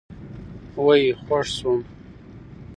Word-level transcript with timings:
وئ 0.85 1.03
خوږ 1.23 1.45
شوم 1.55 1.81